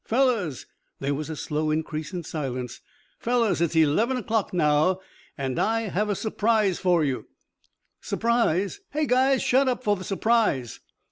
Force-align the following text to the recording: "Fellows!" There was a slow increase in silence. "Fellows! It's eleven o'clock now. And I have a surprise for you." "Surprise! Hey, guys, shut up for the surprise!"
"Fellows!" 0.03 0.65
There 0.99 1.13
was 1.13 1.29
a 1.29 1.35
slow 1.35 1.69
increase 1.69 2.11
in 2.11 2.23
silence. 2.23 2.81
"Fellows! 3.19 3.61
It's 3.61 3.75
eleven 3.75 4.17
o'clock 4.17 4.51
now. 4.51 4.99
And 5.37 5.59
I 5.59 5.81
have 5.81 6.09
a 6.09 6.15
surprise 6.15 6.79
for 6.79 7.03
you." 7.03 7.27
"Surprise! 8.01 8.79
Hey, 8.89 9.05
guys, 9.05 9.43
shut 9.43 9.67
up 9.67 9.83
for 9.83 9.95
the 9.95 10.03
surprise!" 10.03 10.79